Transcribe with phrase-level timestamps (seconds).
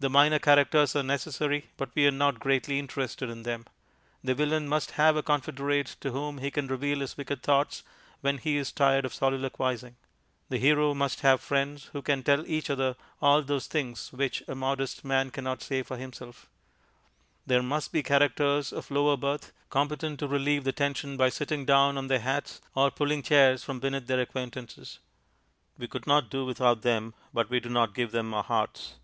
[0.00, 3.64] The minor characters are necessary, but we are not greatly interested in them.
[4.24, 7.84] The Villain must have a confederate to whom he can reveal his wicked thoughts
[8.22, 9.94] when he is tired of soliloquizing;
[10.48, 14.56] the Hero must have friends who can tell each other all those things which a
[14.56, 16.48] modest man cannot say for himself;
[17.46, 21.96] there must be characters of lower birth, competent to relieve the tension by sitting down
[21.96, 24.98] on their hats or pulling chairs from beneath their acquaintances.
[25.78, 28.94] We could not do without them, but we do not give them our hearts.